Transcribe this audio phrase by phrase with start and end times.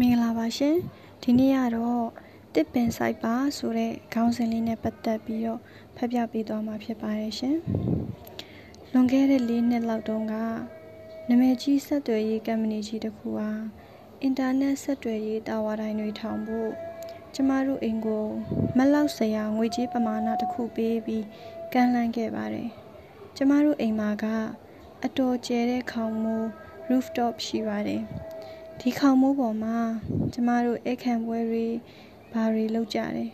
[0.00, 0.76] မင်္ဂလာပါရှင်
[1.22, 2.06] ဒီနေ့ကတော့
[2.54, 5.60] တစ်ပင်ဆိုင်ပါဆိုတဲ့ခေါင်းစဉ်လေးနဲ့ပတ်သက်ပြီးတော့
[5.96, 7.56] ဖတ်ပြပေးသွားမှာဖြစ်ပါတယ်ရှင်
[8.92, 10.34] လွန်ခဲ့တဲ့၄နှစ်လောက်တုန်းက
[11.28, 13.50] နမည်ကြီးဆက်သွယ်ရေးကုမ္ပဏီကြီးတစ်ခုဟာ
[14.22, 16.70] အင်တာနက်ဆက်သွယ်ရေးတာဝါတိုင်းတွေထောင်ဖို့
[17.34, 18.26] ကျမတို့အိမ်ကို
[18.76, 21.24] မလောက်စရာငွေကြေးပမာဏတစ်ခုပေးပြီး
[21.72, 22.68] ကမ်းလှမ်းခဲ့ပါတယ်
[23.36, 24.24] ကျမတို့အိမ်မှာက
[25.04, 26.46] အတော်ကျဲတဲ့ခေါင်မိုး
[26.88, 28.02] rooftop ရှိပါတယ်
[28.84, 29.78] ဒီခေါင်မိုးပေါ်မှာ
[30.32, 31.66] ကျမတို့အိတ်ခံပွဲတွေ
[32.32, 33.30] ဘာတွေလုပ်ကြတယ်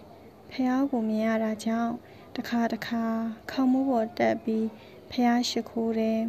[0.51, 1.93] ဖះကိုမြင်ရတာကြောင့်
[2.37, 3.05] တခါတခါ
[3.51, 4.67] ခေါင်မိုးပေါ်တက်ပြီး
[5.11, 6.20] ဖះရှိခိုးတယ်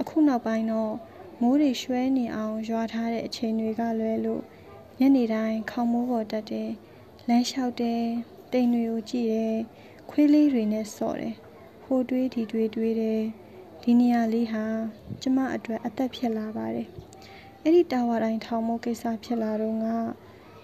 [0.00, 0.94] အခုနောက်ပိုင်းတော့
[1.40, 4.42] မိုးတွေရွှဲနေအောင်ရွာထားတဲ့အချိန်တွေကလွဲလို့
[4.98, 6.70] ညနေတိုင်းခေါင်မိုးပေါ်တက်တယ်
[7.28, 8.02] လမ်းလျှောက်တယ်
[8.52, 9.56] တိမ်တွေကိုကြည့်တယ်
[10.10, 11.34] ခွေးလေးတွေနဲ့စော့တယ်
[11.84, 13.22] ဟိုတွေးဒီတွေးတွေးတယ်
[13.82, 14.64] ဒီနေရာလေးဟာ
[15.22, 16.88] ကျမအတွက်အသက်ဖြစ်လာပါတယ်
[17.68, 19.86] အဲ့ဒီတာဝါတိုင်းထောင်မိုးကိစ္စဖြစ်လာတော့က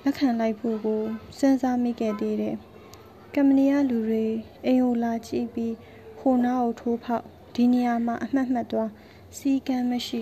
[0.04, 1.02] လက်ခံလိုက်ဖို့ကို
[1.38, 2.56] စဉ်းစားမိခဲ့သေးတယ်။
[3.34, 4.26] ကမ္ပဏီကလူတွေ
[4.66, 5.74] အိမ်ကိုလာကြည့်ပြီး
[6.18, 8.90] ဟိုနာကိုထိုးဖောက်ဒီနေရာမှာအမှတ်မှတ်သွား
[9.36, 10.20] စီကံမရှိ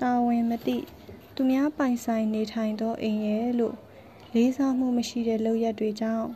[0.00, 0.78] တာဝန်မသိ
[1.34, 3.76] သူများပိုင်ဆိုင်နေထိုင်သောအိမ်ရဲ့လို့
[4.34, 6.28] လေးစားမှုမရှိတဲ့လုပ်ရက်တွေကြောင့်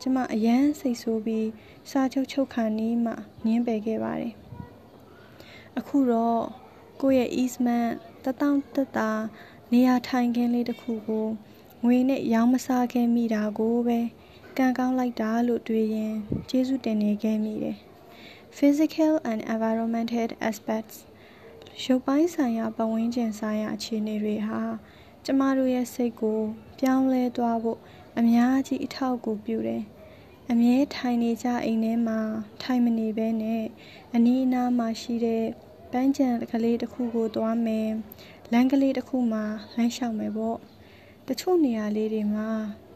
[0.00, 1.48] ကျမအယမ်းစိတ်ဆိုးပြီး
[1.90, 3.12] စာချုပ်ချုပ်ခါနီးမှ
[3.44, 4.34] ငင်းပယ်ခဲ့ပါတယ်။
[5.78, 6.42] အခုတော့
[7.00, 7.92] ကိုယ့်ရဲ့ easement
[8.24, 9.10] တတောင့်တက်တာ
[9.72, 11.26] နေရာထိုင်ခင်းလေးတစ်ခုကို
[11.84, 14.00] ငွေနဲ့ရောင်းမစားခဲ့မိတာကိုပဲ
[14.56, 16.14] ကံကောင်းလိုက်တာလို့တွေးရင်
[16.48, 17.78] ကျေးဇူးတင်နေခဲ့မိတယ်
[18.56, 20.96] physical and environmental aspects
[21.84, 24.60] ရုပ်ပိုင်းဆိုင်ရာပတ်ဝန်းကျင်ဆိုင်ရာအခြေအနေတွေဟာ
[25.24, 26.40] ကျမတို့ရဲ့စိတ်ကို
[26.80, 27.78] ပြောင်းလဲသွားဖို့
[28.18, 29.82] အများကြီးအထောက်အကူပြုတယ်
[30.50, 32.20] အမြဲထိုင်နေကြအိမ်ထဲမှာ
[32.62, 33.64] ထိုင်မနေဘဲနဲ့
[34.14, 35.44] အနီးအနားမှာရှိတဲ့
[35.92, 37.90] ပန်းချံကလေးတစ်ခုကိုသွားမယ်
[38.52, 39.44] လမ်းကလေးတစ်ခုမှာ
[39.76, 40.58] လမ်းလျှောက်မယ်ပေါ့
[41.28, 42.48] တချို့နေရာလေးတွေမှာ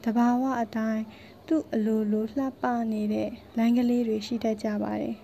[0.05, 1.03] တဘာဝအတိုင်း
[1.49, 5.17] သူ့အလိုလိုလှပနေတဲ့လမ်းကလေးတွေရှိတတ်ကြပါတယ်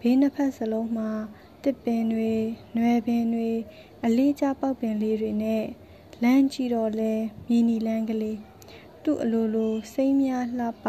[0.00, 1.10] ဘေးနှစ်ဖက်စလုံးမှာ
[1.64, 2.32] တစ်ပင်တွေ၊
[2.76, 3.50] နွယ်ပင်တွေ
[4.04, 5.64] အလေးကျပေါက်ပင်လေးတွေနဲ့
[6.22, 7.12] လမ်းကြည့်တော့လဲ
[7.48, 8.38] မြီနီလမ်းကလေး
[9.04, 10.84] သူ့အလိုလိုစိမ့်များလှပ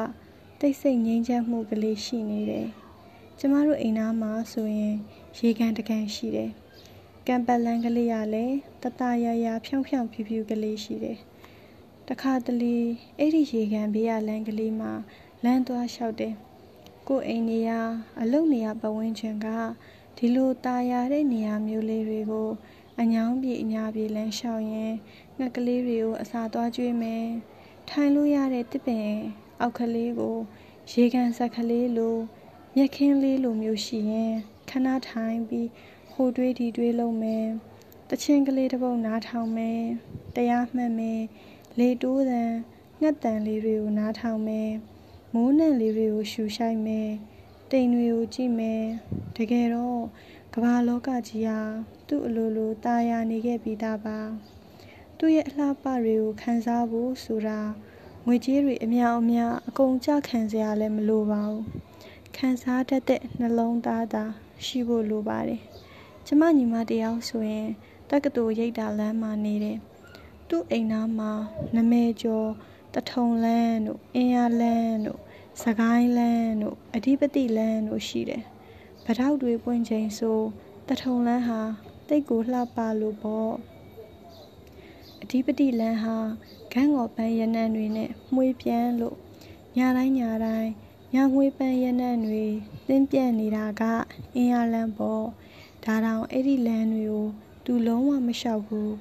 [0.60, 2.68] တိတ်ဆိတ်ငြိမ်းချမ်းမှုကလေးရှိနေတယ်
[3.44, 4.96] ကျမတို့အိမ်သားမှာဆိုရင်
[5.40, 6.52] ရေကန်တကန်ရှိတယ်။
[7.28, 11.18] ကံပတ်လန်းကလေးရလည်းတတရရဖြောင်းဖြောင်းဖြူဖြူကလေးရှိတယ်။
[12.08, 12.78] တခါတလေ
[13.18, 14.92] အဲ့ဒီရေကန်ဘေးရလန်းကလေးမှာ
[15.44, 16.34] လမ်းသွားလျှောက်တယ်။
[17.08, 17.72] ကို့အိမ်နေရ
[18.22, 19.48] အလုတ်နေရပတ်ဝန်းကျင်က
[20.18, 22.50] ဒီလိုตาရတဲ့နေရာမျိုးလေးတွေကို
[23.00, 24.94] အညောင်းပြေအညာပြေလမ်းလျှောက်ရင်
[25.38, 27.26] ငှက်ကလေးတွေကိုအစာသွားကျွေးမယ်။
[27.90, 29.10] ထိုင်လို့ရတဲ့တစ်ပင်
[29.60, 30.38] အောက်ကလေးကို
[30.92, 32.18] ရေကန်ဆက်ကလေးလို
[32.75, 34.35] မြက်ခင်းလေးလိုမျိုးရှိရင်
[34.71, 35.69] ခဏထိုင်ပြီး
[36.13, 37.47] ဟိုတွေးဒီတွေးလုံးမယ်
[38.11, 39.83] တချင်းကလေးတစ်ပုတ်နားထောင်မယ်
[40.37, 41.23] တရားမှတ်မယ်
[41.79, 42.53] လေတိုးတန်
[43.01, 44.71] ငှက်တန်လေးတွေကိုနားထောင်မယ်
[45.35, 47.11] မိုးနံလေးတွေကိုရှူရှိုက်မယ်
[47.71, 48.85] တိမ်တွေကိုကြည့်မယ်
[49.37, 50.03] တကယ်တော့
[50.55, 51.61] ကမ္ဘာလောကကြီးဟာ
[52.09, 54.21] သူ့အလိုလိုตายာနေခဲ့ပြီးသားပါ
[55.19, 57.61] သူ့ရဲ့အလှပတွေကိုခံစားဖို့ဆိုတာ
[58.27, 61.65] ငွေကြေးတွေအများအများအကုန်ကြခံစရာလည်းမလိုပါဘူး
[62.38, 64.24] ခံစားတတ်တဲ့နှလုံးသားသာ
[64.66, 65.62] ရှိဖို့လိုပါတယ်။
[66.26, 67.70] ကျမညီမတယောက်ဆိုရင်
[68.10, 69.78] တက္ကသိုလ်ရိပ်တာလမ်းမှာနေတယ်။
[70.50, 71.32] သူ့အိမ်သားမှာ
[71.76, 72.50] နမဲကျော်
[72.94, 75.20] တထုံလန်းတို့အင်းရလန်းတို့
[75.64, 78.44] စကိုင်းလန်းတို့အဓိပတိလန်းတို့ရှိတယ်။
[79.06, 80.40] ဗတောက်တွေပွင့်ချိန်ဆို
[80.88, 81.62] တထုံလန်းဟာ
[82.08, 83.54] တိတ်ကိုလှပလို့ပေါ့။
[85.22, 86.18] အဓိပတိလန်းဟာ
[86.74, 89.18] ဂန်းကော်ပန်းရနံ့တွေနဲ့မှွေးပြန်လို့
[89.78, 90.72] ညတိုင်းညတိုင်း
[91.16, 92.44] ညငွေပန်းရနံ့တွေ
[92.88, 93.84] သင်းပြန့်နေတာက
[94.36, 95.26] အင်းရလန်းပေါ့
[95.86, 97.26] ဒါတောင် အဲ့ဒီလမ်းတွေကို
[97.66, 98.94] သူလုံးဝမလျှောက်ဘူး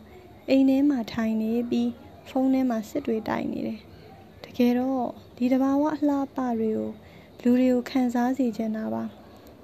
[0.49, 1.91] အိမ်ထဲမှာထိုင်နေပြီး
[2.29, 3.81] ဖုန်းထဲမှာ စစ်တွေတိုင်နေတယ်
[4.45, 6.91] တကယ်တော့ ဒီတဘာဝအလှပတွေကို
[7.43, 9.05] လူတွေကို ခံစားစေချင်တာပါ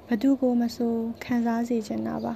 [0.09, 2.35] ဘသူကိုမဆို ခံစားစေချင်တာပါ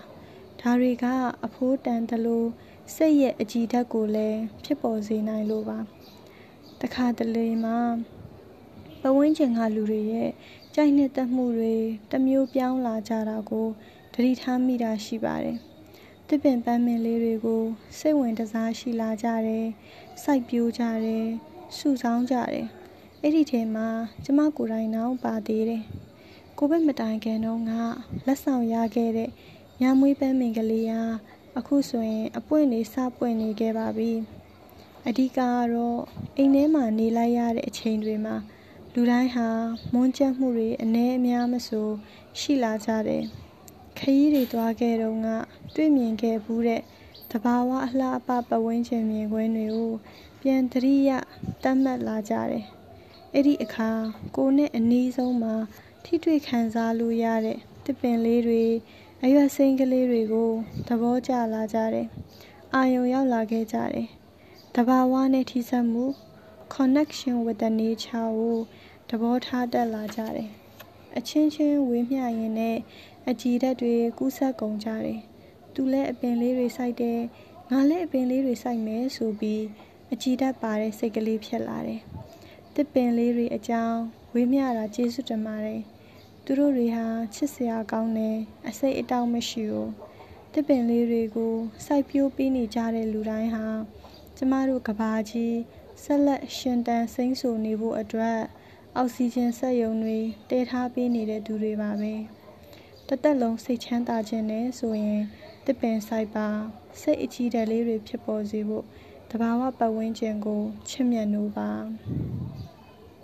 [0.60, 1.04] ဒါတွေက
[1.44, 2.48] အဖိုးတန်တလို့
[2.94, 5.78] စိတ်ရဲ့အကြည်ဓာတ်ကိုလည်း ဖြစ်ပေါ်စေနိုင်လို့ပါ
[6.80, 7.78] တခါတလေမှာ
[9.02, 10.30] ပဝန်းကျင်ကလူတွေရဲ့
[10.74, 11.74] ကြိုက်နှစ်သက်မှုတွေ
[12.12, 13.66] တမျိုးပြောင်းလာကြတာကို
[14.14, 15.56] တတိထားမိတာရှိပါတယ်။
[16.28, 17.62] တစ်ပင်ပန်းမင်လေးတွေကို
[17.98, 19.66] စိတ်ဝင်တစားရှိလာကြတယ်။
[20.22, 21.26] စိုက်ပျိုးကြတယ်။
[21.76, 22.66] စုဆောင်းကြတယ်။
[23.22, 23.88] အဲ့ဒီထဲမှာ
[24.24, 25.82] ကျမကိုယ်တိုင်နောက်ပါသေးတယ်။
[26.58, 27.72] ကိုဘက်မတိုင်ခင်တော့က
[28.26, 29.30] လက်ဆောင်ရခဲ့တဲ့
[29.80, 31.02] ညမွေးပန်းမင်ကလေးဟာ
[31.58, 34.12] အခုဆိုရင် အပွင့်နေစပွင့်နေခဲ့ပါပြီ။
[35.08, 35.40] အဓိကက
[35.74, 36.00] တော့
[36.36, 38.36] အိမ်ထဲမှာ နေလိုက်ရတဲ့အချိန်တွေမှာ
[38.94, 39.48] လူတိုင်းဟာ
[39.92, 41.88] မွန်းကျက်မှုတွေအ ਨੇ အများမဆို
[42.40, 43.24] ရှိလာကြတယ်
[43.98, 45.28] ခရီးတွေသွားခဲ့တော့က
[45.74, 46.82] တွေ့မြင်ခဲ့ဘူးတဲ့
[47.30, 49.92] တဘာဝအလှအပပတ်ဝန်းကျင်မြင်ကွင်းတွေကို
[50.42, 51.10] ပြန်တရိယ
[51.62, 52.64] တတ်မှတ်လာကြတယ်။
[53.34, 53.90] အဲ့ဒီအခါ
[54.36, 55.54] ကိုနဲ့အနီးဆုံးမှာ
[56.04, 58.64] ထိတွေ့ခံစားလို့ရတဲ့တစ်ပင်လေးတွေ
[59.22, 60.50] အရွက်စိမ်းကလေးတွေကို
[60.88, 62.06] သဘောကျလာကြတယ်။
[62.74, 64.08] အာယုံရောက်လာခဲ့ကြတယ်။
[64.76, 66.04] တဘာဝနဲ့ထိစပ်မှု
[66.76, 68.56] connection with the nature ကို
[69.08, 70.50] သဘောထားတတ်လာကြတယ်။
[71.16, 72.76] အချင်းချင်းဝေးမျှရင်နဲ့
[73.28, 75.18] အကြည်ဓာတ်တွေကူးဆက်ကုန်ကြတယ်။
[75.74, 77.20] သူလည်းအပင်လေးတွေစိုက်တယ်။
[77.70, 79.64] ငါလည်းအပင်လေးတွေစိုက်မယ်ဆိုပြီး
[80.12, 82.00] အကြည်ဓာတ်ပါတဲ့စိတ်ကလေးဖြစ်လာတယ်။
[82.74, 83.98] တစ်ပင်လေးတွေအကြောင်း
[84.34, 85.80] ဝေးမျှတာကျေးဇူးတင်ပါတယ်။
[86.44, 88.36] သူတို့တွေဟာချစ်စရာကောင်းတယ်
[88.68, 89.90] အစိတ်အတောင့်မရှိဘူး။
[90.54, 91.54] တစ်ပင်လေးတွေကို
[91.86, 93.66] စိုက်ပျိုးပေးနေကြတဲ့လူတိုင်းဟာ
[94.36, 95.54] ကျမတို့ကဘာကြီး
[96.02, 98.38] ဆက်လက်ရှင်တန်စိမ့်ဆူနေဖို့အတွက်
[98.96, 100.18] အောက်ဆီဂျင်စက်ရုံတွေ
[100.50, 102.14] တည်ထားပေးနေတဲ့သူတွေပါပဲ
[103.08, 105.22] တသက်လုံးစိတ်ချမ်းသာခြင်းနဲ့ဆိုရင်
[105.66, 106.48] တစ်ပင်ဆိုင်ပါ
[107.00, 108.84] စိတ်အကြည်ဓာတ်လေးတွေဖြစ်ပေါ်စေဖို့
[109.30, 111.70] တဘာဝပတ်ဝန်းကျင်ကိုချစ်မြတ်နိုးပါ